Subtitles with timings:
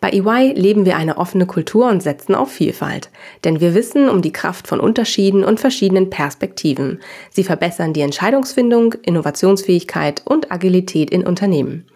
[0.00, 3.10] Bei EY leben wir eine offene Kultur und setzen auf Vielfalt.
[3.44, 7.00] Denn wir wissen um die Kraft von Unterschieden und verschiedenen Perspektiven.
[7.30, 11.86] Sie verbessern die Entscheidungsfindung, Innovationsfähigkeit und Agilität in Unternehmen.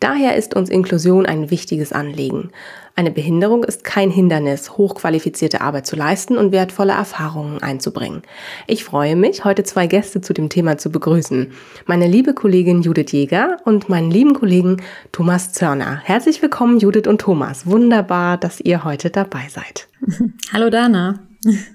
[0.00, 2.50] Daher ist uns Inklusion ein wichtiges Anliegen.
[2.96, 8.22] Eine Behinderung ist kein Hindernis, hochqualifizierte Arbeit zu leisten und wertvolle Erfahrungen einzubringen.
[8.66, 11.52] Ich freue mich, heute zwei Gäste zu dem Thema zu begrüßen.
[11.86, 14.82] Meine liebe Kollegin Judith Jäger und meinen lieben Kollegen
[15.12, 16.00] Thomas Zörner.
[16.04, 17.66] Herzlich willkommen, Judith und Thomas.
[17.66, 19.88] Wunderbar, dass ihr heute dabei seid.
[20.52, 21.29] Hallo Dana.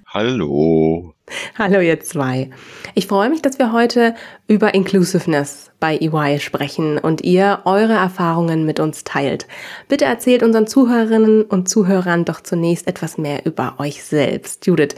[0.08, 1.14] Hallo.
[1.58, 2.52] Hallo ihr zwei.
[2.94, 4.16] Ich freue mich, dass wir heute
[4.48, 9.48] über Inclusiveness bei EY sprechen und ihr eure Erfahrungen mit uns teilt.
[9.88, 14.66] Bitte erzählt unseren Zuhörerinnen und Zuhörern doch zunächst etwas mehr über euch selbst.
[14.68, 14.96] Judith,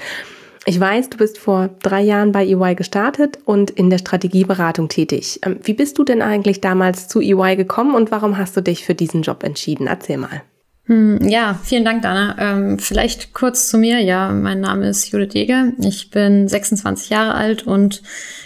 [0.65, 5.39] ich weiß, du bist vor drei Jahren bei EY gestartet und in der Strategieberatung tätig.
[5.45, 8.83] Ähm, wie bist du denn eigentlich damals zu EY gekommen und warum hast du dich
[8.83, 9.87] für diesen Job entschieden?
[9.87, 10.43] Erzähl mal.
[10.87, 12.35] Hm, ja, vielen Dank, Dana.
[12.39, 13.99] Ähm, vielleicht kurz zu mir.
[13.99, 15.73] Ja, mein Name ist Judith Jäger.
[15.81, 18.01] Ich bin 26 Jahre alt und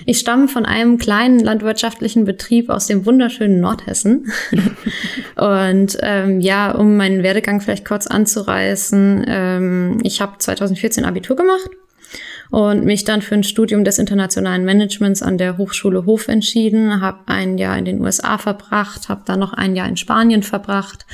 [0.08, 4.32] ich stamme von einem kleinen landwirtschaftlichen Betrieb aus dem wunderschönen Nordhessen.
[5.36, 11.70] und ähm, ja, um meinen Werdegang vielleicht kurz anzureißen, ähm, ich habe 2014 Abitur gemacht
[12.50, 17.20] und mich dann für ein Studium des internationalen Managements an der Hochschule Hof entschieden, habe
[17.28, 21.06] ein Jahr in den USA verbracht, habe dann noch ein Jahr in Spanien verbracht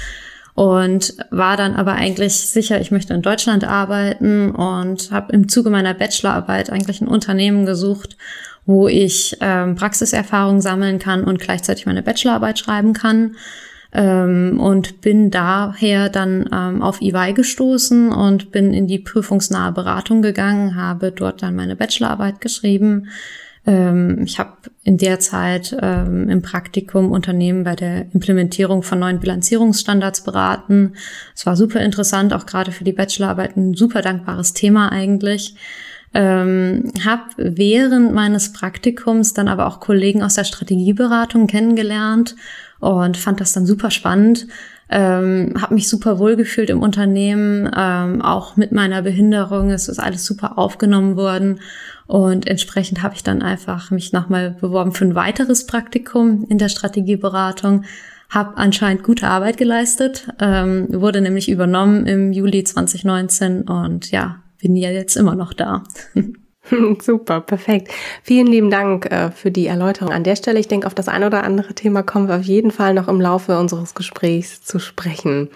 [0.58, 5.69] und war dann aber eigentlich sicher, ich möchte in Deutschland arbeiten und habe im Zuge
[5.69, 8.18] meiner Bachelorarbeit eigentlich ein Unternehmen gesucht,
[8.66, 13.35] wo ich ähm, Praxiserfahrung sammeln kann und gleichzeitig meine Bachelorarbeit schreiben kann.
[13.94, 20.24] Ähm, und bin daher dann ähm, auf EY gestoßen und bin in die prüfungsnahe Beratung
[20.24, 23.09] gegangen, habe dort dann meine Bachelorarbeit geschrieben,
[23.67, 29.19] ähm, ich habe in der Zeit ähm, im Praktikum Unternehmen bei der Implementierung von neuen
[29.19, 30.94] Bilanzierungsstandards beraten.
[31.35, 35.56] Es war super interessant, auch gerade für die Bachelorarbeit ein super dankbares Thema eigentlich.
[36.13, 42.38] Ähm, habe während meines Praktikums dann aber auch Kollegen aus der Strategieberatung kennengelernt
[42.79, 44.47] und fand das dann super spannend.
[44.90, 49.70] Ähm, habe mich super wohl gefühlt im Unternehmen, ähm, auch mit meiner Behinderung.
[49.70, 51.59] Es ist alles super aufgenommen worden
[52.08, 56.70] und entsprechend habe ich dann einfach mich nochmal beworben für ein weiteres Praktikum in der
[56.70, 57.84] Strategieberatung.
[58.30, 64.75] Habe anscheinend gute Arbeit geleistet, ähm, wurde nämlich übernommen im Juli 2019 und ja, bin
[64.75, 65.84] ja jetzt immer noch da.
[67.01, 67.91] Super, perfekt.
[68.23, 70.59] Vielen lieben Dank äh, für die Erläuterung an der Stelle.
[70.59, 73.22] Ich denke, auf das eine oder andere Thema kommen wir auf jeden Fall noch im
[73.22, 75.50] Laufe unseres Gesprächs zu sprechen.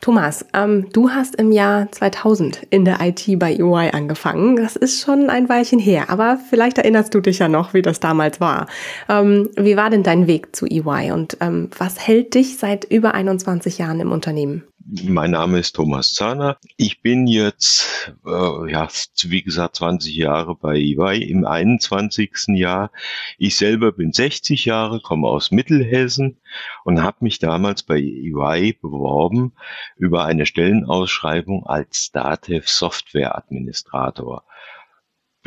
[0.00, 4.54] Thomas, ähm, du hast im Jahr 2000 in der IT bei EY angefangen.
[4.54, 7.98] Das ist schon ein Weilchen her, aber vielleicht erinnerst du dich ja noch, wie das
[7.98, 8.68] damals war.
[9.08, 13.14] Ähm, wie war denn dein Weg zu EY und ähm, was hält dich seit über
[13.14, 14.62] 21 Jahren im Unternehmen?
[14.90, 16.56] Mein Name ist Thomas Zahner.
[16.78, 18.88] Ich bin jetzt, äh, ja,
[19.24, 22.56] wie gesagt, 20 Jahre bei EY im 21.
[22.56, 22.90] Jahr.
[23.36, 26.38] Ich selber bin 60 Jahre, komme aus Mittelhessen
[26.84, 29.52] und habe mich damals bei EY beworben
[29.98, 34.42] über eine Stellenausschreibung als Datev Software Administrator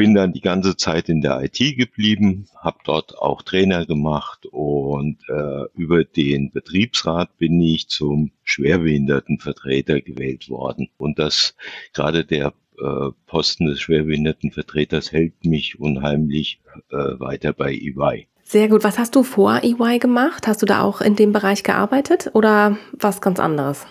[0.01, 5.19] bin dann die ganze Zeit in der IT geblieben, habe dort auch Trainer gemacht und
[5.29, 10.90] äh, über den Betriebsrat bin ich zum Schwerbehindertenvertreter gewählt worden.
[10.97, 11.53] Und das
[11.94, 18.25] gerade der äh, Posten des Schwerbehindertenvertreters hält mich unheimlich äh, weiter bei EY.
[18.44, 18.84] Sehr gut.
[18.84, 20.47] Was hast du vor EY gemacht?
[20.47, 23.85] Hast du da auch in dem Bereich gearbeitet oder was ganz anderes?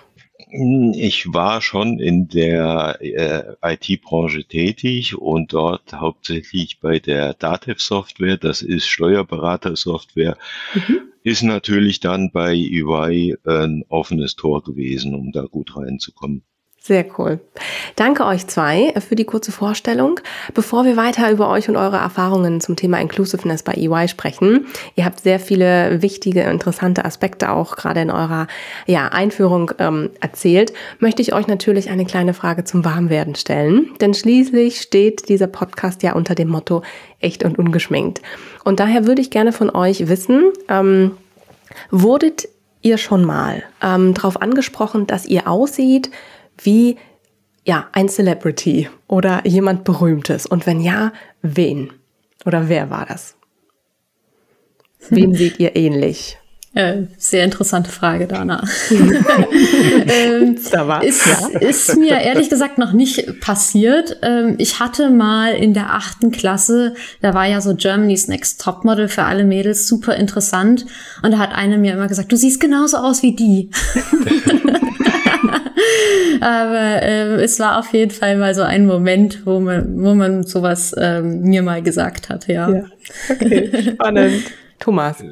[0.52, 8.62] Ich war schon in der äh, IT-Branche tätig und dort hauptsächlich bei der Datev-Software, das
[8.62, 10.36] ist Steuerberater-Software,
[10.74, 11.00] mhm.
[11.22, 16.42] ist natürlich dann bei EY ein offenes Tor gewesen, um da gut reinzukommen.
[16.78, 17.40] Sehr cool.
[18.00, 20.20] Danke euch zwei für die kurze Vorstellung.
[20.54, 25.04] Bevor wir weiter über euch und eure Erfahrungen zum Thema Inclusiveness bei EY sprechen, ihr
[25.04, 28.46] habt sehr viele wichtige, interessante Aspekte auch gerade in eurer
[28.86, 33.90] ja, Einführung ähm, erzählt, möchte ich euch natürlich eine kleine Frage zum Warmwerden stellen.
[34.00, 36.80] Denn schließlich steht dieser Podcast ja unter dem Motto
[37.18, 38.22] echt und ungeschminkt.
[38.64, 41.18] Und daher würde ich gerne von euch wissen, ähm,
[41.90, 42.48] wurdet
[42.80, 46.10] ihr schon mal ähm, darauf angesprochen, dass ihr aussieht
[46.62, 46.96] wie
[47.64, 50.46] ja, ein Celebrity oder jemand Berühmtes?
[50.46, 51.12] Und wenn ja,
[51.42, 51.92] wen?
[52.44, 53.36] Oder wer war das?
[55.08, 56.38] Wen seht ihr ähnlich?
[56.72, 58.62] Äh, sehr interessante Frage, Dana.
[58.90, 61.58] ähm, da war, ist, ja.
[61.58, 64.18] ist mir ehrlich gesagt noch nicht passiert.
[64.22, 69.08] Ähm, ich hatte mal in der achten Klasse, da war ja so Germany's Next Topmodel
[69.08, 70.86] für alle Mädels, super interessant.
[71.24, 73.70] Und da hat eine mir immer gesagt, du siehst genauso aus wie die.
[76.40, 80.44] Aber äh, es war auf jeden Fall mal so ein Moment, wo man, wo man
[80.44, 82.70] sowas ähm, mir mal gesagt hat, ja.
[82.70, 82.84] ja.
[83.28, 84.44] Okay, spannend.
[84.78, 85.22] Thomas.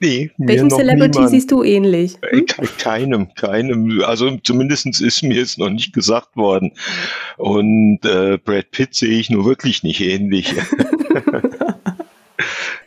[0.00, 1.30] Nee, Welchem Celebrity niemand.
[1.30, 2.14] siehst du ähnlich?
[2.30, 2.46] Hm?
[2.78, 4.00] Keinem, keinem.
[4.04, 6.72] Also zumindest ist mir jetzt noch nicht gesagt worden.
[7.36, 10.54] Und äh, Brad Pitt sehe ich nur wirklich nicht ähnlich.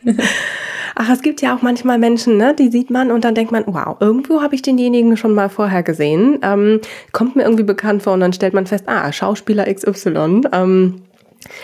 [0.94, 3.64] Ach, es gibt ja auch manchmal Menschen, ne, die sieht man und dann denkt man,
[3.66, 6.38] wow, irgendwo habe ich denjenigen schon mal vorher gesehen.
[6.42, 6.80] Ähm,
[7.12, 10.42] kommt mir irgendwie bekannt vor und dann stellt man fest, ah, Schauspieler XY.
[10.52, 11.02] Ähm,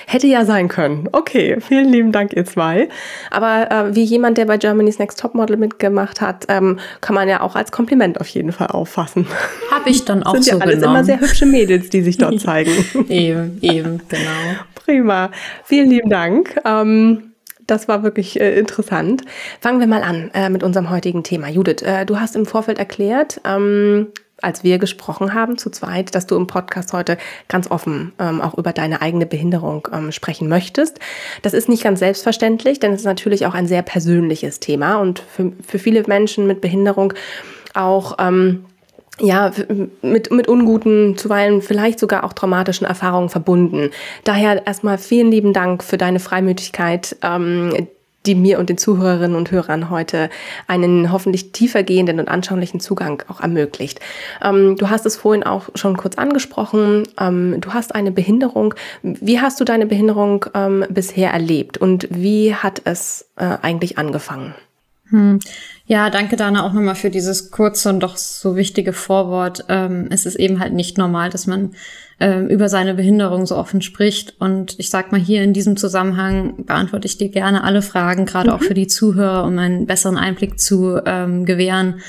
[0.07, 1.09] Hätte ja sein können.
[1.13, 2.89] Okay, vielen lieben Dank, ihr zwei.
[3.31, 7.43] Aber äh, wie jemand, der bei Germany's Next Topmodel mitgemacht hat, ähm, kann man ja
[7.43, 9.27] auch als Kompliment auf jeden Fall auffassen.
[9.71, 10.97] Habe ich dann auch Sind so ja alles genommen.
[10.97, 12.73] immer sehr hübsche Mädels, die sich dort zeigen.
[13.09, 14.59] eben, eben, genau.
[14.75, 15.31] Prima.
[15.65, 16.61] Vielen lieben Dank.
[16.65, 17.28] Ähm,
[17.69, 19.23] das war wirklich äh, interessant.
[19.61, 21.49] Fangen wir mal an äh, mit unserem heutigen Thema.
[21.49, 24.09] Judith, äh, du hast im Vorfeld erklärt, ähm,
[24.41, 27.19] als wir gesprochen haben zu zweit, dass du im Podcast heute
[27.49, 30.99] ganz offen ähm, auch über deine eigene Behinderung ähm, sprechen möchtest.
[31.43, 35.19] Das ist nicht ganz selbstverständlich, denn es ist natürlich auch ein sehr persönliches Thema und
[35.19, 37.13] für, für viele Menschen mit Behinderung
[37.75, 38.65] auch ähm,
[39.21, 39.51] ja,
[40.03, 43.91] mit, mit unguten, zuweilen vielleicht sogar auch traumatischen Erfahrungen verbunden.
[44.25, 47.89] Daher erstmal vielen lieben Dank für deine Freimütigkeit, ähm,
[48.27, 50.29] die mir und den Zuhörerinnen und Hörern heute
[50.67, 54.01] einen hoffentlich tiefer gehenden und anschaulichen Zugang auch ermöglicht.
[54.43, 57.05] Ähm, du hast es vorhin auch schon kurz angesprochen.
[57.19, 58.75] Ähm, du hast eine Behinderung.
[59.03, 64.55] Wie hast du deine Behinderung ähm, bisher erlebt und wie hat es äh, eigentlich angefangen?
[65.11, 65.39] Hm.
[65.89, 69.65] Ja, danke Dana auch nochmal für dieses kurze und doch so wichtige Vorwort.
[69.71, 71.71] Ähm, es ist eben halt nicht normal, dass man
[72.21, 74.35] ähm, über seine Behinderung so offen spricht.
[74.39, 78.51] Und ich sag mal hier in diesem Zusammenhang beantworte ich dir gerne alle Fragen, gerade
[78.51, 78.57] mhm.
[78.57, 82.01] auch für die Zuhörer, um einen besseren Einblick zu ähm, gewähren.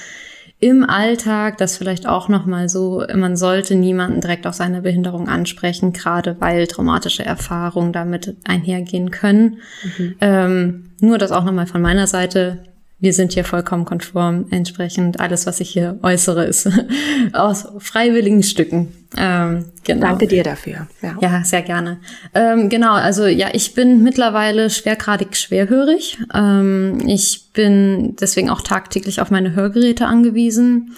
[0.59, 5.93] Im Alltag, das vielleicht auch nochmal so, man sollte niemanden direkt auf seine Behinderung ansprechen,
[5.93, 9.59] gerade weil traumatische Erfahrungen damit einhergehen können.
[9.97, 10.15] Mhm.
[10.19, 12.65] Ähm, nur das auch nochmal von meiner Seite
[13.00, 14.48] wir sind hier vollkommen konform.
[14.51, 16.69] Entsprechend alles, was ich hier äußere, ist
[17.34, 18.94] aus freiwilligen Stücken.
[19.18, 20.07] Ähm, genau.
[20.07, 20.88] Danke dir dafür.
[21.01, 22.00] Ja, ja sehr gerne.
[22.36, 26.19] Ähm, genau, also ja, ich bin mittlerweile schwergradig schwerhörig.
[26.34, 30.96] Ähm, ich bin deswegen auch tagtäglich auf meine Hörgeräte angewiesen.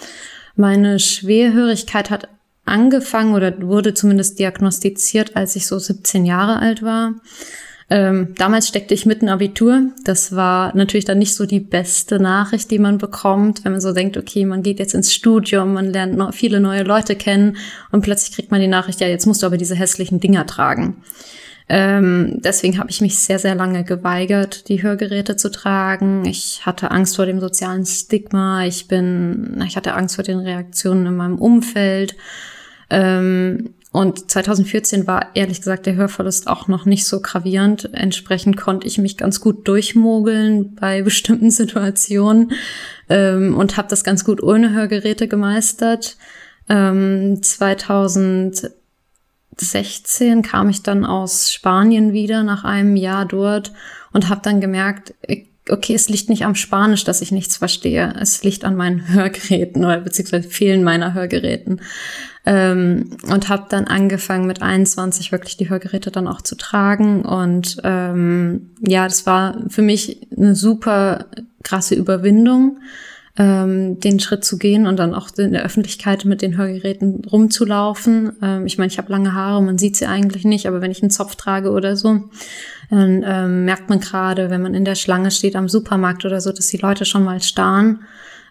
[0.56, 2.28] Meine Schwerhörigkeit hat
[2.64, 7.14] angefangen oder wurde zumindest diagnostiziert, als ich so 17 Jahre alt war.
[7.94, 9.90] Ähm, damals steckte ich mitten Abitur.
[10.02, 13.92] Das war natürlich dann nicht so die beste Nachricht, die man bekommt, wenn man so
[13.92, 17.58] denkt, okay, man geht jetzt ins Studium, man lernt noch viele neue Leute kennen
[17.90, 21.02] und plötzlich kriegt man die Nachricht, ja, jetzt musst du aber diese hässlichen Dinger tragen.
[21.68, 26.24] Ähm, deswegen habe ich mich sehr, sehr lange geweigert, die Hörgeräte zu tragen.
[26.24, 28.64] Ich hatte Angst vor dem sozialen Stigma.
[28.64, 32.16] Ich bin, ich hatte Angst vor den Reaktionen in meinem Umfeld.
[32.88, 37.90] Ähm, und 2014 war ehrlich gesagt der Hörverlust auch noch nicht so gravierend.
[37.92, 42.52] Entsprechend konnte ich mich ganz gut durchmogeln bei bestimmten Situationen
[43.10, 46.16] ähm, und habe das ganz gut ohne Hörgeräte gemeistert.
[46.70, 48.72] Ähm, 2016
[50.40, 53.74] kam ich dann aus Spanien wieder nach einem Jahr dort
[54.12, 55.12] und habe dann gemerkt,
[55.68, 58.14] okay, es liegt nicht am Spanisch, dass ich nichts verstehe.
[58.18, 61.82] Es liegt an meinen Hörgeräten oder beziehungsweise fehlen meiner Hörgeräten.
[62.44, 67.24] Ähm, und habe dann angefangen mit 21 wirklich die Hörgeräte dann auch zu tragen.
[67.24, 71.26] Und ähm, ja, das war für mich eine super
[71.62, 72.78] krasse Überwindung,
[73.38, 78.32] ähm, den Schritt zu gehen und dann auch in der Öffentlichkeit mit den Hörgeräten rumzulaufen.
[78.42, 81.02] Ähm, ich meine, ich habe lange Haare, man sieht sie eigentlich nicht, aber wenn ich
[81.02, 82.24] einen Zopf trage oder so,
[82.90, 86.52] dann ähm, merkt man gerade, wenn man in der Schlange steht am Supermarkt oder so,
[86.52, 88.00] dass die Leute schon mal starren.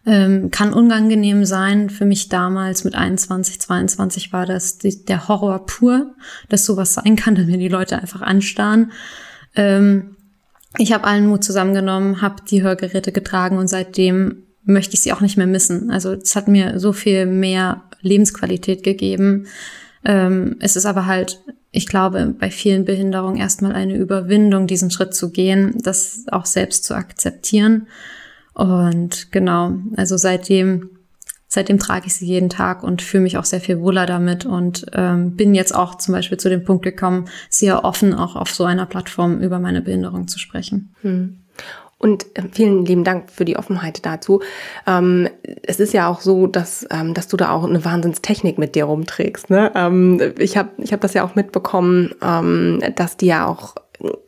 [0.03, 1.91] Ähm, kann unangenehm sein.
[1.91, 6.15] Für mich damals mit 21, 22 war das die, der Horror pur,
[6.49, 8.91] dass sowas sein kann, dass mir die Leute einfach anstarren.
[9.55, 10.15] Ähm,
[10.77, 15.21] ich habe allen Mut zusammengenommen, habe die Hörgeräte getragen und seitdem möchte ich sie auch
[15.21, 15.91] nicht mehr missen.
[15.91, 19.47] Also es hat mir so viel mehr Lebensqualität gegeben.
[20.05, 21.41] Ähm, es ist aber halt,
[21.71, 26.85] ich glaube, bei vielen Behinderungen erstmal eine Überwindung, diesen Schritt zu gehen, das auch selbst
[26.85, 27.87] zu akzeptieren.
[28.53, 30.89] Und genau, also seitdem
[31.53, 34.85] seitdem trage ich sie jeden Tag und fühle mich auch sehr viel wohler damit und
[34.93, 38.63] ähm, bin jetzt auch zum Beispiel zu dem Punkt gekommen, sehr offen auch auf so
[38.63, 40.95] einer Plattform über meine Behinderung zu sprechen.
[41.01, 41.41] Hm.
[41.97, 44.41] Und äh, vielen lieben Dank für die Offenheit dazu.
[44.87, 45.27] Ähm,
[45.61, 48.85] es ist ja auch so, dass, ähm, dass du da auch eine Wahnsinnstechnik mit dir
[48.85, 49.49] rumträgst.
[49.49, 49.73] Ne?
[49.75, 53.75] Ähm, ich habe ich hab das ja auch mitbekommen, ähm, dass die ja auch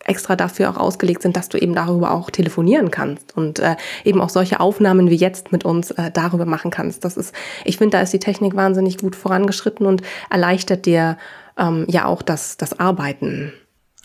[0.06, 4.22] extra dafür auch ausgelegt sind, dass du eben darüber auch telefonieren kannst und äh, eben
[4.22, 7.06] auch solche Aufnahmen wie jetzt mit uns äh, darüber machen kannst.
[7.06, 7.34] Das ist,
[7.66, 11.18] ich finde, da ist die Technik wahnsinnig gut vorangeschritten und erleichtert dir
[11.58, 13.54] ähm, ja auch das, das Arbeiten.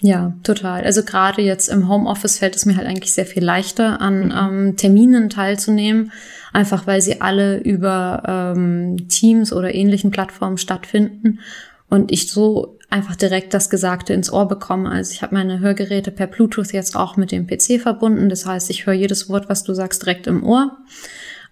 [0.01, 0.85] Ja, total.
[0.85, 4.33] Also gerade jetzt im Homeoffice fällt es mir halt eigentlich sehr viel leichter, an mhm.
[4.37, 6.13] ähm, Terminen teilzunehmen,
[6.53, 11.41] einfach weil sie alle über ähm, Teams oder ähnlichen Plattformen stattfinden
[11.89, 14.91] und ich so einfach direkt das Gesagte ins Ohr bekomme.
[14.91, 18.29] Also ich habe meine Hörgeräte per Bluetooth jetzt auch mit dem PC verbunden.
[18.29, 20.79] Das heißt, ich höre jedes Wort, was du sagst, direkt im Ohr.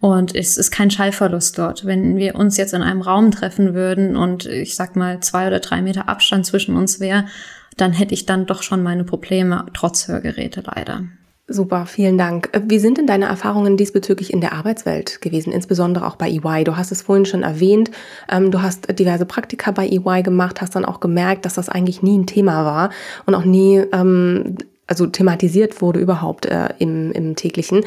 [0.00, 1.84] Und es ist kein Schallverlust dort.
[1.86, 5.60] Wenn wir uns jetzt in einem Raum treffen würden und ich sag mal zwei oder
[5.60, 7.26] drei Meter Abstand zwischen uns wäre,
[7.76, 11.04] dann hätte ich dann doch schon meine Probleme, trotz Hörgeräte leider.
[11.48, 12.48] Super, vielen Dank.
[12.52, 16.64] Äh, wie sind denn deine Erfahrungen diesbezüglich in der Arbeitswelt gewesen, insbesondere auch bei EY?
[16.64, 17.92] Du hast es vorhin schon erwähnt,
[18.28, 22.02] ähm, du hast diverse Praktika bei EY gemacht, hast dann auch gemerkt, dass das eigentlich
[22.02, 22.90] nie ein Thema war
[23.26, 24.56] und auch nie ähm,
[24.88, 27.84] also thematisiert wurde überhaupt äh, im, im täglichen.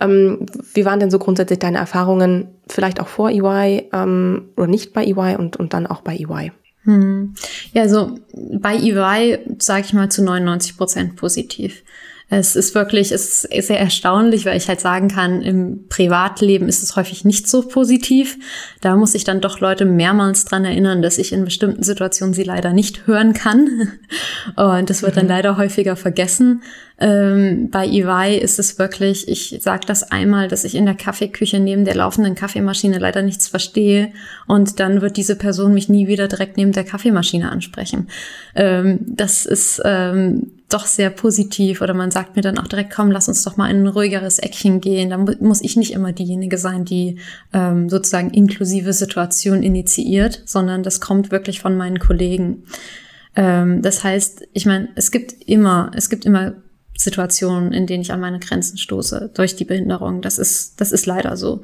[0.00, 5.04] Ähm, wie waren denn so grundsätzlich deine Erfahrungen, vielleicht auch vor EY oder nicht bei
[5.04, 6.52] EY und, und dann auch bei EY?
[6.84, 7.34] Hm.
[7.72, 11.82] Ja, also bei EY sage ich mal zu 99 Prozent positiv.
[12.34, 16.82] Es ist wirklich, es ist sehr erstaunlich, weil ich halt sagen kann, im Privatleben ist
[16.82, 18.38] es häufig nicht so positiv.
[18.80, 22.44] Da muss ich dann doch Leute mehrmals dran erinnern, dass ich in bestimmten Situationen sie
[22.44, 23.68] leider nicht hören kann.
[24.56, 25.30] Und das wird dann mhm.
[25.30, 26.62] leider häufiger vergessen.
[26.98, 31.60] Ähm, bei EY ist es wirklich, ich sage das einmal, dass ich in der Kaffeeküche
[31.60, 34.10] neben der laufenden Kaffeemaschine leider nichts verstehe
[34.46, 38.08] und dann wird diese Person mich nie wieder direkt neben der Kaffeemaschine ansprechen.
[38.54, 43.10] Ähm, das ist ähm, doch sehr positiv oder man sagt mir dann auch direkt, komm,
[43.10, 45.10] lass uns doch mal in ein ruhigeres Eckchen gehen.
[45.10, 47.18] Da muss ich nicht immer diejenige sein, die
[47.52, 52.64] ähm, sozusagen inklusive Situation initiiert, sondern das kommt wirklich von meinen Kollegen.
[53.36, 56.54] Ähm, das heißt, ich meine, es gibt immer, es gibt immer
[56.96, 60.22] Situationen, in denen ich an meine Grenzen stoße durch die Behinderung.
[60.22, 61.62] Das ist, das ist leider so.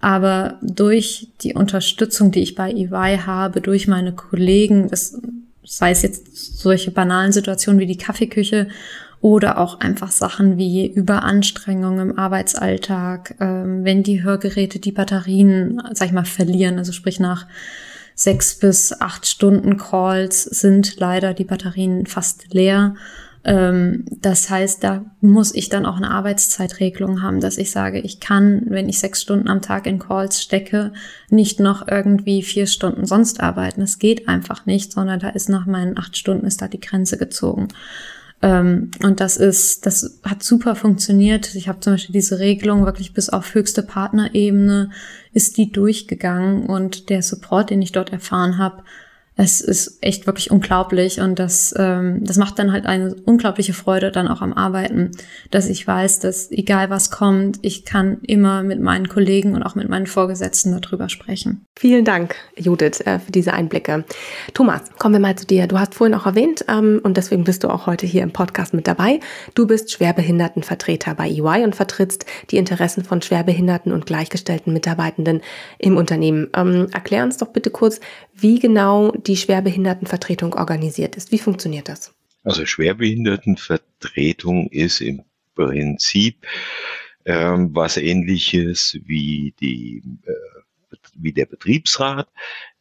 [0.00, 5.18] Aber durch die Unterstützung, die ich bei EY habe, durch meine Kollegen, das
[5.66, 8.68] sei es jetzt solche banalen Situationen wie die Kaffeeküche
[9.20, 16.08] oder auch einfach Sachen wie Überanstrengung im Arbeitsalltag, ähm, wenn die Hörgeräte die Batterien, sag
[16.08, 17.46] ich mal, verlieren, also sprich nach
[18.14, 22.94] sechs bis acht Stunden Calls sind leider die Batterien fast leer
[23.48, 28.62] das heißt, da muss ich dann auch eine Arbeitszeitregelung haben, dass ich sage, ich kann,
[28.66, 30.92] wenn ich sechs Stunden am Tag in Calls stecke,
[31.30, 33.80] nicht noch irgendwie vier Stunden sonst arbeiten.
[33.80, 37.18] Das geht einfach nicht, sondern da ist nach meinen acht Stunden ist da die Grenze
[37.18, 37.68] gezogen.
[38.42, 41.54] Ähm, und das ist, das hat super funktioniert.
[41.54, 44.90] Ich habe zum Beispiel diese Regelung wirklich bis auf höchste Partnerebene
[45.32, 48.82] ist die durchgegangen und der Support, den ich dort erfahren habe,
[49.38, 54.10] es ist echt wirklich unglaublich und das, ähm, das macht dann halt eine unglaubliche Freude
[54.10, 55.10] dann auch am Arbeiten,
[55.50, 59.74] dass ich weiß, dass egal was kommt, ich kann immer mit meinen Kollegen und auch
[59.74, 61.66] mit meinen Vorgesetzten darüber sprechen.
[61.78, 64.04] Vielen Dank, Judith, äh, für diese Einblicke.
[64.54, 65.66] Thomas, kommen wir mal zu dir.
[65.66, 68.72] Du hast vorhin auch erwähnt ähm, und deswegen bist du auch heute hier im Podcast
[68.72, 69.20] mit dabei.
[69.54, 75.42] Du bist Schwerbehindertenvertreter bei EY und vertrittst die Interessen von schwerbehinderten und gleichgestellten Mitarbeitenden
[75.76, 76.48] im Unternehmen.
[76.56, 78.00] Ähm, erklär uns doch bitte kurz,
[78.32, 81.32] wie genau die Schwerbehindertenvertretung organisiert ist.
[81.32, 82.14] Wie funktioniert das?
[82.44, 85.22] Also Schwerbehindertenvertretung ist im
[85.54, 86.46] Prinzip
[87.24, 90.32] ähm, was ähnliches wie die äh,
[91.16, 92.28] wie der Betriebsrat.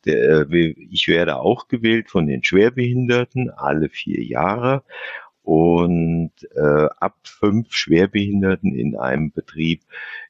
[0.06, 4.84] Der, äh, ich werde auch gewählt von den Schwerbehinderten alle vier Jahre
[5.42, 9.82] und äh, ab fünf Schwerbehinderten in einem Betrieb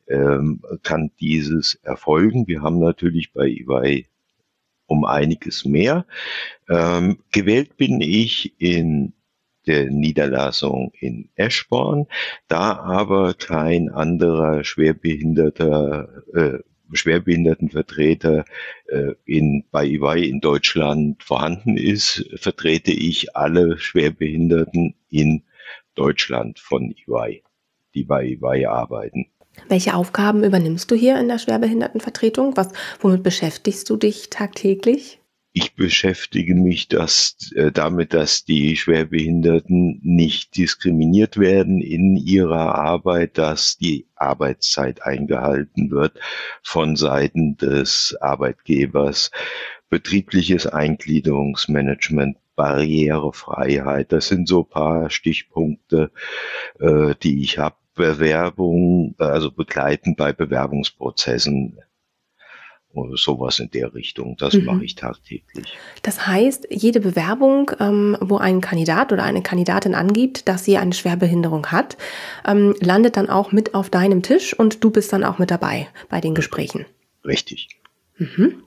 [0.08, 2.48] ähm, kann dieses erfolgen.
[2.48, 4.08] Wir haben natürlich bei EY
[4.88, 6.06] um einiges mehr.
[6.70, 9.14] Ähm, gewählt bin ich in
[9.68, 12.08] der Niederlassung in Eschborn,
[12.48, 16.60] da aber kein anderer schwerbehinderter äh,
[16.94, 18.46] Schwerbehindertenvertreter
[18.88, 25.44] äh, in, bei EY in Deutschland vorhanden ist, vertrete ich alle Schwerbehinderten in
[25.96, 27.44] Deutschland von EY,
[27.94, 29.28] die bei EY arbeiten.
[29.70, 32.56] Welche Aufgaben übernimmst du hier in der Schwerbehindertenvertretung?
[32.56, 32.70] Was,
[33.00, 35.20] womit beschäftigst du dich tagtäglich?
[35.58, 43.38] ich beschäftige mich das, äh, damit, dass die Schwerbehinderten nicht diskriminiert werden in ihrer Arbeit,
[43.38, 46.20] dass die Arbeitszeit eingehalten wird
[46.62, 49.32] von Seiten des Arbeitgebers,
[49.90, 54.12] betriebliches Eingliederungsmanagement, Barrierefreiheit.
[54.12, 56.12] Das sind so paar Stichpunkte,
[56.82, 57.78] äh, die ich habe.
[57.96, 61.80] Bewerbung, also begleiten bei Bewerbungsprozessen
[62.96, 64.38] oder sowas in der Richtung.
[64.38, 64.66] Das mhm.
[64.66, 65.78] mache ich tagtäglich.
[66.02, 70.94] Das heißt, jede Bewerbung, ähm, wo ein Kandidat oder eine Kandidatin angibt, dass sie eine
[70.94, 71.98] Schwerbehinderung hat,
[72.46, 75.88] ähm, landet dann auch mit auf deinem Tisch und du bist dann auch mit dabei
[76.10, 76.86] bei den Gesprächen.
[77.26, 77.70] Richtig.
[78.18, 78.64] Mhm.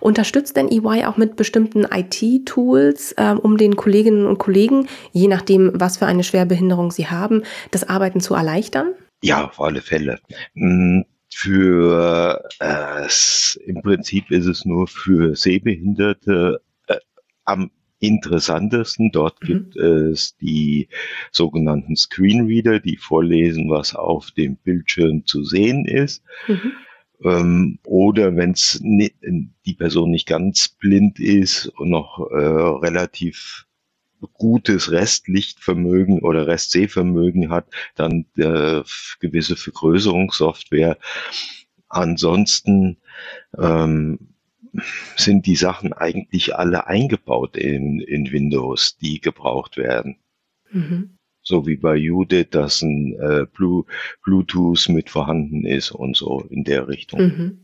[0.00, 5.72] Unterstützt denn EY auch mit bestimmten IT-Tools, ähm, um den Kolleginnen und Kollegen, je nachdem,
[5.74, 8.94] was für eine Schwerbehinderung sie haben, das Arbeiten zu erleichtern?
[9.22, 10.18] Ja, auf alle Fälle.
[10.54, 13.08] Hm, für äh,
[13.66, 16.96] im Prinzip ist es nur für Sehbehinderte äh,
[17.44, 19.10] am interessantesten.
[19.10, 19.46] Dort mhm.
[19.46, 20.88] gibt es die
[21.32, 26.22] sogenannten Screenreader, die vorlesen, was auf dem Bildschirm zu sehen ist.
[26.46, 26.72] Mhm.
[27.22, 33.66] Ähm, oder wenn es die Person nicht ganz blind ist und noch äh, relativ
[34.32, 38.82] gutes Restlichtvermögen oder Restsehvermögen hat, dann äh,
[39.20, 40.98] gewisse Vergrößerungssoftware.
[41.88, 42.96] Ansonsten
[43.58, 44.18] ähm,
[45.16, 50.16] sind die Sachen eigentlich alle eingebaut in, in Windows, die gebraucht werden.
[50.70, 51.13] Mhm.
[51.44, 53.84] So wie bei Judith, dass ein äh, Blue,
[54.24, 57.20] Bluetooth mit vorhanden ist und so in der Richtung.
[57.20, 57.58] Mhm.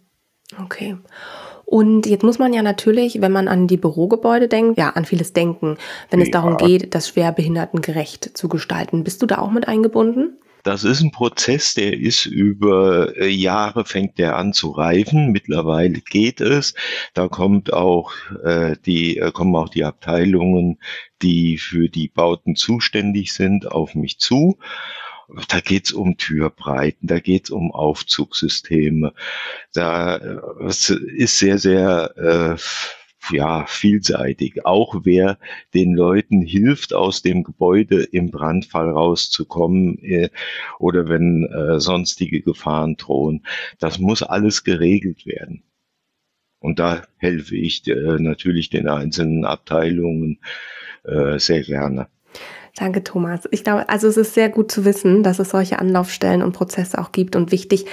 [0.62, 0.96] Okay.
[1.64, 5.32] Und jetzt muss man ja natürlich, wenn man an die Bürogebäude denkt, ja, an vieles
[5.32, 5.76] denken,
[6.10, 6.24] wenn ja.
[6.24, 9.04] es darum geht, das Schwerbehinderten gerecht zu gestalten.
[9.04, 10.39] Bist du da auch mit eingebunden?
[10.62, 15.32] Das ist ein Prozess, der ist über äh, Jahre fängt der an zu reifen.
[15.32, 16.74] Mittlerweile geht es.
[17.14, 18.12] Da kommt auch
[18.44, 20.78] äh, die äh, kommen auch die Abteilungen,
[21.22, 24.58] die für die Bauten zuständig sind, auf mich zu.
[25.48, 29.14] Da geht's um Türbreiten, da geht's um Aufzugssysteme.
[29.72, 32.56] Da äh, ist sehr, sehr äh,
[33.30, 34.64] ja, vielseitig.
[34.64, 35.38] Auch wer
[35.74, 40.30] den Leuten hilft, aus dem Gebäude im Brandfall rauszukommen äh,
[40.78, 43.44] oder wenn äh, sonstige Gefahren drohen.
[43.78, 45.62] Das muss alles geregelt werden.
[46.58, 50.38] Und da helfe ich äh, natürlich den einzelnen Abteilungen
[51.04, 52.08] äh, sehr gerne.
[52.76, 53.48] Danke, Thomas.
[53.50, 56.98] Ich glaube, also es ist sehr gut zu wissen, dass es solche Anlaufstellen und Prozesse
[56.98, 57.86] auch gibt und wichtig,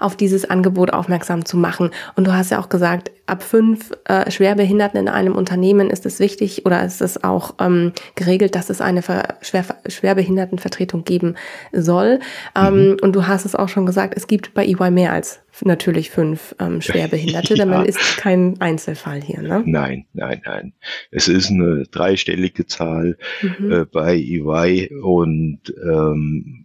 [0.00, 1.90] auf dieses Angebot aufmerksam zu machen.
[2.16, 6.18] Und du hast ja auch gesagt, ab fünf äh, Schwerbehinderten in einem Unternehmen ist es
[6.18, 11.36] wichtig oder ist es auch ähm, geregelt, dass es eine Ver Schwer Schwerbehindertenvertretung geben
[11.72, 12.20] soll.
[12.56, 12.96] Ähm, mhm.
[13.02, 16.54] Und du hast es auch schon gesagt, es gibt bei EY mehr als natürlich fünf
[16.58, 17.56] ähm, Schwerbehinderte, ja.
[17.64, 19.42] denn man ist kein Einzelfall hier.
[19.42, 19.62] Ne?
[19.66, 20.72] Nein, nein, nein.
[21.10, 23.72] Es ist eine dreistellige Zahl mhm.
[23.72, 26.64] äh, bei EY und ähm,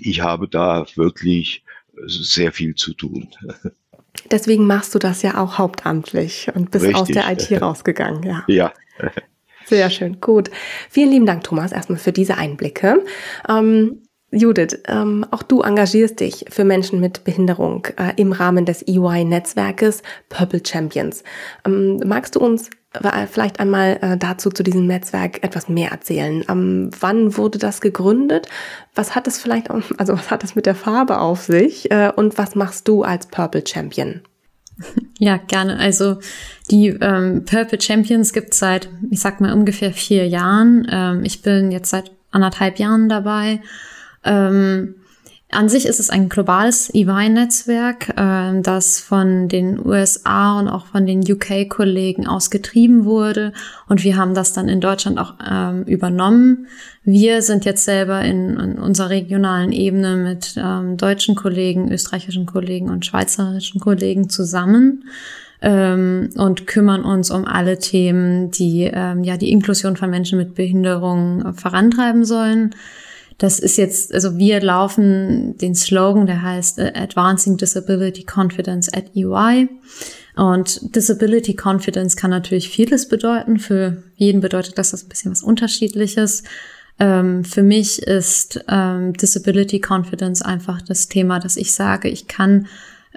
[0.00, 1.64] ich habe da wirklich
[2.06, 3.28] sehr viel zu tun.
[4.30, 7.00] Deswegen machst du das ja auch hauptamtlich und bist Richtig.
[7.00, 8.22] aus der IT rausgegangen.
[8.22, 8.44] Ja.
[8.46, 8.72] ja.
[9.64, 10.50] Sehr schön, gut.
[10.90, 13.04] Vielen lieben Dank, Thomas, erstmal für diese Einblicke.
[13.48, 18.82] Ähm, Judith, ähm, auch du engagierst dich für Menschen mit Behinderung äh, im Rahmen des
[18.88, 21.22] EY-Netzwerkes Purple Champions.
[21.66, 26.42] Ähm, magst du uns äh, vielleicht einmal äh, dazu zu diesem Netzwerk etwas mehr erzählen?
[26.48, 28.48] Ähm, wann wurde das gegründet?
[28.94, 31.90] Was hat es vielleicht, also was hat es mit der Farbe auf sich?
[31.90, 34.22] Äh, und was machst du als Purple Champion?
[35.18, 35.78] Ja, gerne.
[35.78, 36.18] Also
[36.68, 40.84] die ähm, Purple Champions gibt es seit, ich sag mal, ungefähr vier Jahren.
[40.90, 43.60] Ähm, ich bin jetzt seit anderthalb Jahren dabei
[44.24, 44.94] ähm,
[45.52, 51.04] an sich ist es ein globales EY-Netzwerk, äh, das von den USA und auch von
[51.04, 53.52] den UK-Kollegen aus getrieben wurde.
[53.86, 56.68] Und wir haben das dann in Deutschland auch ähm, übernommen.
[57.04, 62.88] Wir sind jetzt selber in, in unserer regionalen Ebene mit ähm, deutschen Kollegen, österreichischen Kollegen
[62.88, 65.04] und schweizerischen Kollegen zusammen
[65.60, 70.54] ähm, und kümmern uns um alle Themen, die ähm, ja die Inklusion von Menschen mit
[70.54, 72.74] Behinderung vorantreiben sollen.
[73.42, 79.16] Das ist jetzt, also wir laufen den Slogan, der heißt äh, Advancing Disability Confidence at
[79.16, 79.68] EY.
[80.36, 83.58] Und Disability Confidence kann natürlich vieles bedeuten.
[83.58, 86.44] Für jeden bedeutet das ein bisschen was Unterschiedliches.
[87.00, 92.68] Ähm, für mich ist ähm, Disability Confidence einfach das Thema, dass ich sage, ich kann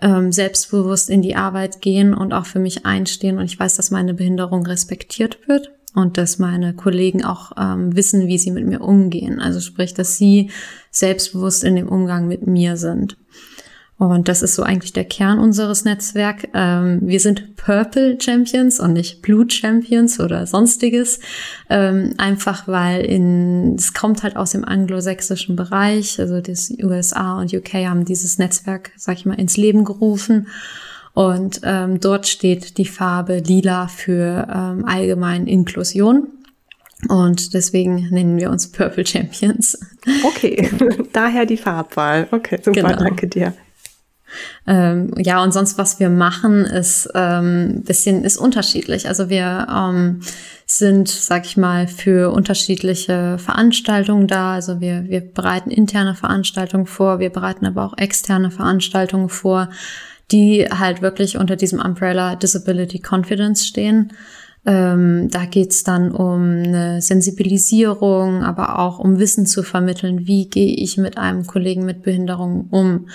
[0.02, 3.92] ähm, selbstbewusst in die Arbeit gehen und auch für mich einstehen und ich weiß, dass
[3.92, 8.82] meine Behinderung respektiert wird und dass meine Kollegen auch ähm, wissen, wie sie mit mir
[8.82, 9.40] umgehen.
[9.40, 10.52] Also sprich, dass sie
[10.92, 13.18] selbstbewusst in dem Umgang mit mir sind.
[13.98, 16.44] Und das ist so eigentlich der Kern unseres Netzwerks.
[16.54, 21.20] Ähm, wir sind Purple Champions und nicht Blue Champions oder sonstiges.
[21.70, 26.20] Ähm, einfach weil in, es kommt halt aus dem anglosächsischen Bereich.
[26.20, 30.48] Also das USA und UK haben dieses Netzwerk, sag ich mal, ins Leben gerufen.
[31.16, 36.28] Und ähm, dort steht die Farbe lila für ähm, allgemein Inklusion.
[37.08, 39.80] Und deswegen nennen wir uns Purple Champions.
[40.26, 40.70] Okay,
[41.14, 42.28] daher die Farbwahl.
[42.32, 42.98] Okay, super, genau.
[42.98, 43.54] danke dir.
[44.68, 49.08] Ähm, ja, und sonst, was wir machen, ist ähm, bisschen ist unterschiedlich.
[49.08, 50.20] Also wir ähm,
[50.66, 54.54] sind, sag ich mal, für unterschiedliche Veranstaltungen da.
[54.54, 59.70] Also wir, wir bereiten interne Veranstaltungen vor, wir bereiten aber auch externe Veranstaltungen vor,
[60.32, 64.14] die halt wirklich unter diesem Umbrella Disability Confidence stehen.
[64.66, 70.26] Ähm, da geht's dann um eine Sensibilisierung, aber auch um Wissen zu vermitteln.
[70.26, 73.06] Wie gehe ich mit einem Kollegen mit Behinderung um?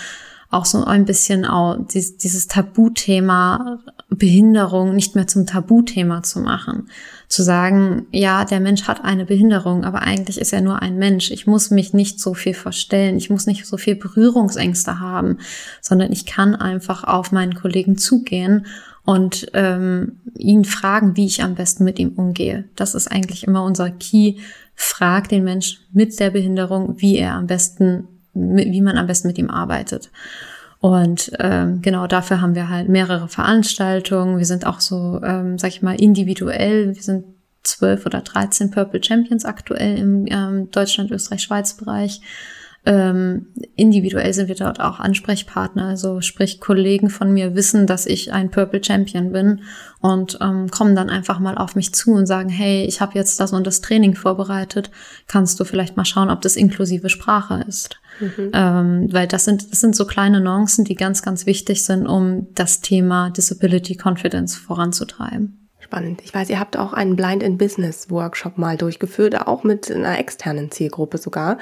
[0.50, 6.88] auch so ein bisschen auch dieses Tabuthema Behinderung nicht mehr zum Tabuthema zu machen.
[7.30, 11.30] Zu sagen, ja, der Mensch hat eine Behinderung, aber eigentlich ist er nur ein Mensch.
[11.30, 13.16] Ich muss mich nicht so viel verstellen.
[13.16, 15.38] Ich muss nicht so viel Berührungsängste haben,
[15.80, 18.66] sondern ich kann einfach auf meinen Kollegen zugehen
[19.04, 22.64] und ähm, ihn fragen, wie ich am besten mit ihm umgehe.
[22.76, 24.40] Das ist eigentlich immer unser Key.
[24.74, 29.38] Frag den Mensch mit der Behinderung, wie er am besten wie man am besten mit
[29.38, 30.10] ihm arbeitet.
[30.80, 34.38] Und ähm, genau dafür haben wir halt mehrere Veranstaltungen.
[34.38, 36.94] Wir sind auch so, ähm, sag ich mal, individuell.
[36.94, 37.26] Wir sind
[37.62, 42.22] zwölf oder dreizehn Purple Champions aktuell im ähm, Deutschland, Österreich, Schweiz Bereich.
[42.86, 48.32] Ähm, individuell sind wir dort auch Ansprechpartner, also sprich Kollegen von mir wissen, dass ich
[48.32, 49.60] ein Purple Champion bin
[50.00, 53.38] und ähm, kommen dann einfach mal auf mich zu und sagen, hey, ich habe jetzt
[53.38, 54.90] das und das Training vorbereitet,
[55.26, 58.00] kannst du vielleicht mal schauen, ob das inklusive Sprache ist.
[58.18, 58.50] Mhm.
[58.54, 62.46] Ähm, weil das sind, das sind so kleine Nuancen, die ganz, ganz wichtig sind, um
[62.54, 65.59] das Thema Disability Confidence voranzutreiben.
[65.90, 66.20] Spannend.
[66.22, 70.20] Ich weiß, ihr habt auch einen Blind in Business Workshop mal durchgeführt, auch mit einer
[70.20, 71.58] externen Zielgruppe sogar.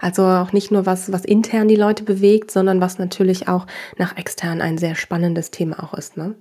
[0.00, 3.66] Also auch nicht nur was, was intern die Leute bewegt, sondern was natürlich auch
[3.98, 6.36] nach extern ein sehr spannendes Thema auch ist, ne?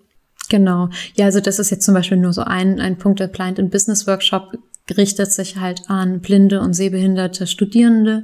[0.49, 0.89] Genau.
[1.15, 3.19] Ja, also das ist jetzt zum Beispiel nur so ein, ein Punkt.
[3.19, 4.59] Der Blind in Business Workshop
[4.95, 8.21] richtet sich halt an blinde und sehbehinderte Studierende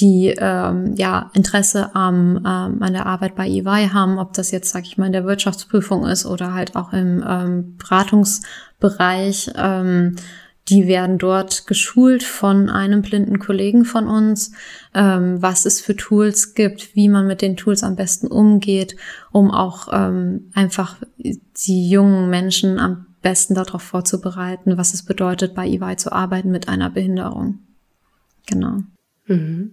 [0.00, 4.70] die ähm, ja Interesse am, ähm, an der Arbeit bei EY haben, ob das jetzt,
[4.70, 9.50] sag ich mal, in der Wirtschaftsprüfung ist oder halt auch im ähm, Beratungsbereich.
[9.56, 10.16] Ähm,
[10.68, 14.52] die werden dort geschult von einem blinden Kollegen von uns,
[14.94, 18.94] ähm, was es für Tools gibt, wie man mit den Tools am besten umgeht,
[19.32, 25.66] um auch ähm, einfach die jungen Menschen am besten darauf vorzubereiten, was es bedeutet, bei
[25.66, 27.60] EY zu arbeiten mit einer Behinderung.
[28.46, 28.82] Genau.
[29.28, 29.72] Mhm.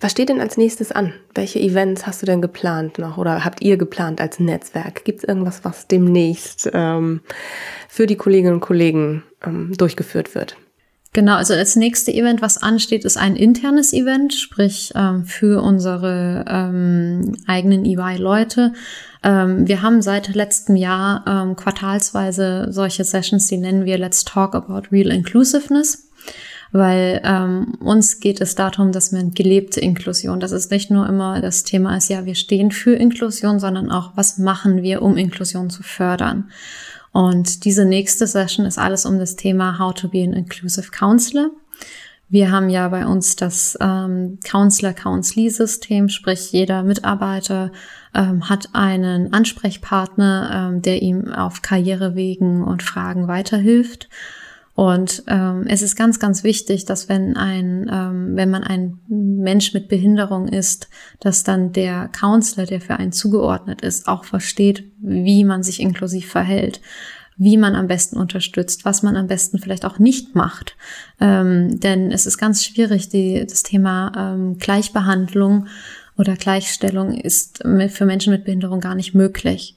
[0.00, 1.14] Was steht denn als nächstes an?
[1.34, 5.04] Welche Events hast du denn geplant noch oder habt ihr geplant als Netzwerk?
[5.04, 7.20] Gibt es irgendwas, was demnächst ähm,
[7.88, 10.56] für die Kolleginnen und Kollegen ähm, durchgeführt wird?
[11.14, 16.44] Genau, also das nächste Event, was ansteht, ist ein internes Event, sprich ähm, für unsere
[16.46, 18.74] ähm, eigenen EY-Leute.
[19.22, 24.54] Ähm, wir haben seit letztem Jahr ähm, quartalsweise solche Sessions, die nennen wir Let's Talk
[24.54, 26.07] About Real Inclusiveness
[26.72, 31.40] weil ähm, uns geht es darum, dass man gelebte Inklusion, dass es nicht nur immer
[31.40, 35.70] das Thema ist, ja, wir stehen für Inklusion, sondern auch, was machen wir, um Inklusion
[35.70, 36.50] zu fördern.
[37.12, 41.50] Und diese nächste Session ist alles um das Thema How to be an Inclusive Counselor.
[42.30, 47.72] Wir haben ja bei uns das ähm, Counselor-Counselee-System, sprich jeder Mitarbeiter
[48.14, 54.10] ähm, hat einen Ansprechpartner, ähm, der ihm auf Karrierewegen und Fragen weiterhilft.
[54.78, 59.74] Und ähm, es ist ganz, ganz wichtig, dass wenn ein, ähm, wenn man ein Mensch
[59.74, 60.88] mit Behinderung ist,
[61.18, 66.30] dass dann der Counselor, der für einen zugeordnet ist, auch versteht, wie man sich inklusiv
[66.30, 66.80] verhält,
[67.36, 70.76] wie man am besten unterstützt, was man am besten vielleicht auch nicht macht.
[71.20, 75.66] Ähm, denn es ist ganz schwierig, die, das Thema ähm, Gleichbehandlung
[76.16, 79.74] oder Gleichstellung ist für Menschen mit Behinderung gar nicht möglich.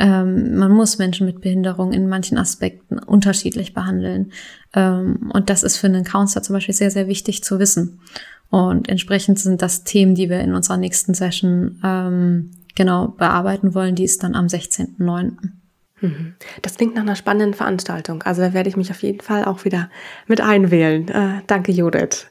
[0.00, 4.32] Ähm, man muss Menschen mit Behinderung in manchen Aspekten unterschiedlich behandeln.
[4.74, 8.00] Ähm, und das ist für einen Counselor zum Beispiel sehr, sehr wichtig zu wissen.
[8.48, 13.94] Und entsprechend sind das Themen, die wir in unserer nächsten Session ähm, genau bearbeiten wollen.
[13.94, 15.32] Die ist dann am 16.09.
[16.00, 16.34] Mhm.
[16.62, 18.22] Das klingt nach einer spannenden Veranstaltung.
[18.22, 19.90] Also da werde ich mich auf jeden Fall auch wieder
[20.26, 21.08] mit einwählen.
[21.08, 22.26] Äh, danke, Judith.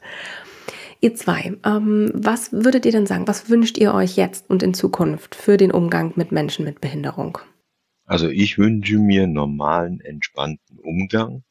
[1.00, 3.28] Ihr zwei, ähm, was würdet ihr denn sagen?
[3.28, 7.38] Was wünscht ihr euch jetzt und in Zukunft für den Umgang mit Menschen mit Behinderung?
[8.10, 11.44] Also ich wünsche mir normalen, entspannten Umgang.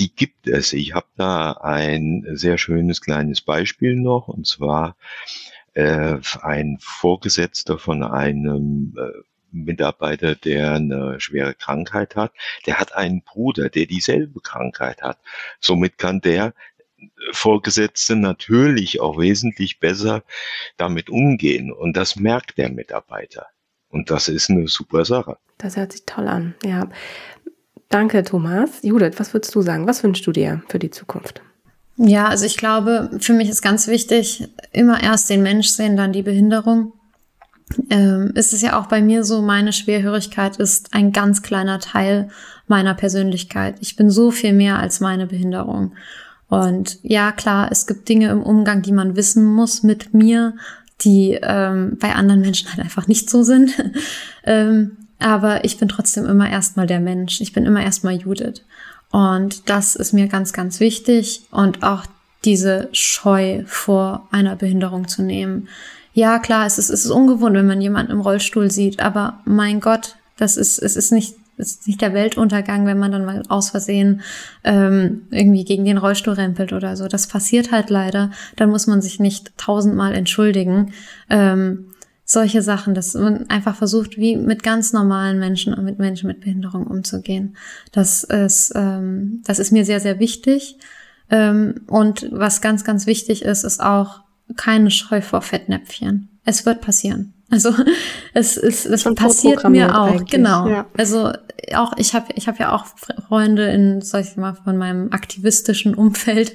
[0.00, 0.72] Die gibt es.
[0.72, 4.26] Ich habe da ein sehr schönes kleines Beispiel noch.
[4.26, 4.96] Und zwar
[5.74, 12.32] äh, ein Vorgesetzter von einem äh, Mitarbeiter, der eine schwere Krankheit hat,
[12.66, 15.20] der hat einen Bruder, der dieselbe Krankheit hat.
[15.60, 16.52] Somit kann der
[17.30, 20.24] Vorgesetzte natürlich auch wesentlich besser
[20.76, 21.70] damit umgehen.
[21.70, 23.46] Und das merkt der Mitarbeiter.
[23.90, 25.36] Und das ist eine super Sache.
[25.58, 26.88] Das hört sich toll an, ja.
[27.88, 28.70] Danke, Thomas.
[28.82, 29.86] Judith, was würdest du sagen?
[29.86, 31.40] Was wünschst du dir für die Zukunft?
[31.96, 36.12] Ja, also ich glaube, für mich ist ganz wichtig, immer erst den Mensch sehen, dann
[36.12, 36.92] die Behinderung.
[37.90, 42.28] Ähm, ist es ja auch bei mir so, meine Schwerhörigkeit ist ein ganz kleiner Teil
[42.68, 43.76] meiner Persönlichkeit.
[43.80, 45.92] Ich bin so viel mehr als meine Behinderung.
[46.48, 50.54] Und ja, klar, es gibt Dinge im Umgang, die man wissen muss mit mir,
[51.02, 53.72] die ähm, bei anderen Menschen halt einfach nicht so sind.
[54.44, 57.40] ähm, aber ich bin trotzdem immer erstmal der Mensch.
[57.40, 58.62] Ich bin immer erstmal Judith.
[59.10, 61.42] Und das ist mir ganz, ganz wichtig.
[61.50, 62.04] Und auch
[62.44, 65.68] diese Scheu vor einer Behinderung zu nehmen.
[66.14, 69.80] Ja, klar, es ist, es ist ungewohnt, wenn man jemanden im Rollstuhl sieht, aber mein
[69.80, 73.70] Gott, das ist, es ist nicht, ist nicht der Weltuntergang, wenn man dann mal aus
[73.70, 74.22] Versehen
[74.64, 77.08] ähm, irgendwie gegen den Rollstuhl rempelt oder so.
[77.08, 78.30] Das passiert halt leider.
[78.56, 80.92] Dann muss man sich nicht tausendmal entschuldigen.
[81.30, 81.86] Ähm,
[82.24, 86.40] solche Sachen, dass man einfach versucht, wie mit ganz normalen Menschen und mit Menschen mit
[86.40, 87.56] Behinderung umzugehen.
[87.92, 90.76] Das ist, ähm, das ist mir sehr, sehr wichtig.
[91.30, 94.22] Ähm, und was ganz, ganz wichtig ist, ist auch
[94.56, 96.28] keine Scheu vor Fettnäpfchen.
[96.44, 97.32] Es wird passieren.
[97.48, 97.72] Also
[98.34, 100.66] es ist es passiert mir auch genau.
[100.66, 100.86] Ja.
[100.96, 101.32] Also
[101.74, 102.86] auch ich habe ich habe ja auch
[103.28, 106.54] Freunde in sag ich mal von meinem aktivistischen Umfeld,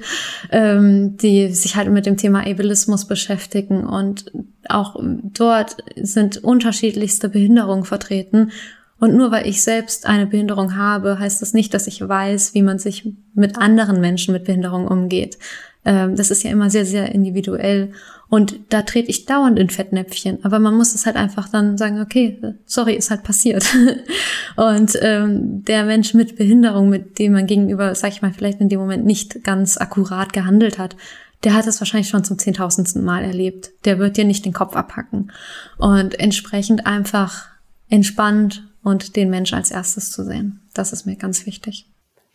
[0.51, 4.31] ähm, die sich halt mit dem Thema Ableismus beschäftigen und
[4.67, 8.51] auch dort sind unterschiedlichste Behinderungen vertreten.
[8.99, 12.61] Und nur weil ich selbst eine Behinderung habe, heißt das nicht, dass ich weiß, wie
[12.61, 15.39] man sich mit anderen Menschen mit Behinderung umgeht.
[15.83, 17.93] Ähm, das ist ja immer sehr, sehr individuell.
[18.31, 20.45] Und da trete ich dauernd in Fettnäpfchen.
[20.45, 23.65] Aber man muss es halt einfach dann sagen, okay, sorry, ist halt passiert.
[24.55, 28.69] und ähm, der Mensch mit Behinderung, mit dem man gegenüber, sag ich mal, vielleicht in
[28.69, 30.95] dem Moment nicht ganz akkurat gehandelt hat,
[31.43, 33.71] der hat es wahrscheinlich schon zum zehntausendsten Mal erlebt.
[33.83, 35.33] Der wird dir nicht den Kopf abhacken.
[35.77, 37.49] Und entsprechend einfach
[37.89, 40.61] entspannt und den Mensch als erstes zu sehen.
[40.73, 41.85] Das ist mir ganz wichtig.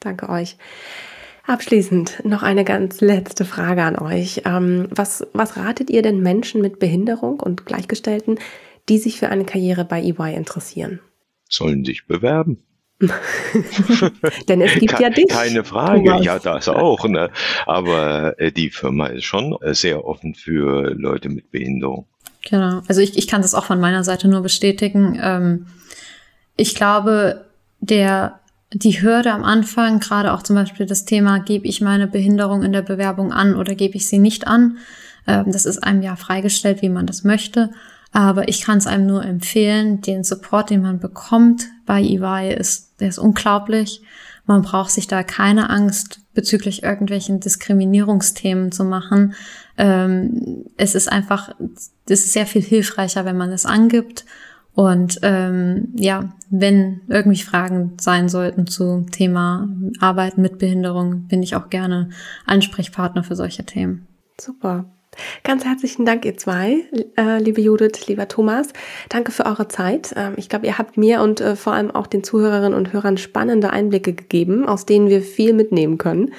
[0.00, 0.58] Danke euch.
[1.46, 4.42] Abschließend noch eine ganz letzte Frage an euch.
[4.44, 8.38] Ähm, was, was ratet ihr denn Menschen mit Behinderung und Gleichgestellten,
[8.88, 11.00] die sich für eine Karriere bei EY interessieren?
[11.48, 12.62] Sollen sich bewerben.
[14.48, 15.28] Denn es gibt ja dich.
[15.28, 16.24] Keine Frage, Thomas.
[16.24, 17.06] ja, das auch.
[17.06, 17.30] Ne?
[17.66, 22.06] Aber äh, die Firma ist schon äh, sehr offen für Leute mit Behinderung.
[22.48, 22.80] Genau.
[22.88, 25.18] Also ich, ich kann das auch von meiner Seite nur bestätigen.
[25.22, 25.66] Ähm,
[26.56, 27.44] ich glaube,
[27.80, 28.40] der
[28.72, 32.72] die Hürde am Anfang, gerade auch zum Beispiel das Thema, gebe ich meine Behinderung in
[32.72, 34.78] der Bewerbung an oder gebe ich sie nicht an.
[35.26, 37.70] Ähm, das ist einem ja freigestellt, wie man das möchte.
[38.12, 40.00] Aber ich kann es einem nur empfehlen.
[40.00, 44.02] Den Support, den man bekommt bei EY, ist, der ist unglaublich.
[44.46, 49.34] Man braucht sich da keine Angst bezüglich irgendwelchen Diskriminierungsthemen zu machen.
[49.76, 51.54] Ähm, es ist einfach,
[52.08, 54.24] es ist sehr viel hilfreicher, wenn man es angibt
[54.76, 61.56] und ähm, ja, wenn irgendwie Fragen sein sollten zu Thema Arbeiten mit Behinderung, bin ich
[61.56, 62.10] auch gerne
[62.44, 64.06] Ansprechpartner für solche Themen.
[64.38, 64.84] Super.
[65.44, 66.84] Ganz herzlichen Dank, ihr zwei,
[67.16, 68.68] äh, liebe Judith, lieber Thomas.
[69.08, 70.12] Danke für eure Zeit.
[70.14, 73.16] Ähm, ich glaube, ihr habt mir und äh, vor allem auch den Zuhörerinnen und Hörern
[73.16, 76.32] spannende Einblicke gegeben, aus denen wir viel mitnehmen können.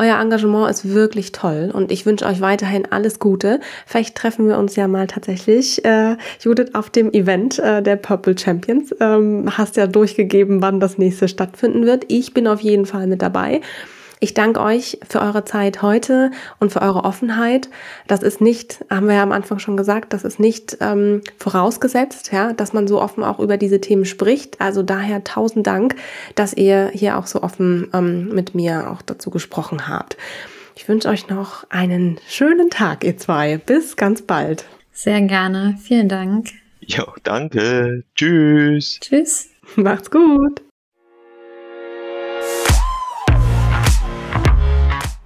[0.00, 3.58] Euer Engagement ist wirklich toll und ich wünsche euch weiterhin alles Gute.
[3.84, 8.38] Vielleicht treffen wir uns ja mal tatsächlich, äh, Judith, auf dem Event äh, der Purple
[8.38, 8.94] Champions.
[9.00, 12.04] Ähm, hast ja durchgegeben, wann das nächste stattfinden wird.
[12.06, 13.60] Ich bin auf jeden Fall mit dabei.
[14.20, 17.68] Ich danke euch für eure Zeit heute und für eure Offenheit.
[18.06, 22.32] Das ist nicht, haben wir ja am Anfang schon gesagt, das ist nicht ähm, vorausgesetzt,
[22.32, 24.60] ja, dass man so offen auch über diese Themen spricht.
[24.60, 25.94] Also daher tausend Dank,
[26.34, 30.16] dass ihr hier auch so offen ähm, mit mir auch dazu gesprochen habt.
[30.74, 33.58] Ich wünsche euch noch einen schönen Tag, ihr zwei.
[33.58, 34.64] Bis ganz bald.
[34.92, 35.76] Sehr gerne.
[35.82, 36.48] Vielen Dank.
[36.80, 38.04] Ja, danke.
[38.14, 38.98] Tschüss.
[39.00, 39.50] Tschüss.
[39.76, 40.62] Macht's gut.